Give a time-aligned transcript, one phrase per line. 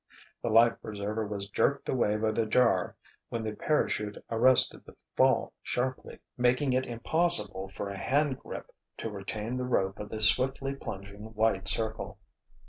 [0.41, 2.95] The life preserver was jerked away by the jar
[3.29, 8.65] when the parachute arrested the fall sharply, making it impossible for a handgrip
[8.97, 12.17] to retain the rope of the swiftly plunging white circle.